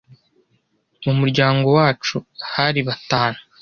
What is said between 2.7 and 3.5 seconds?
batanu.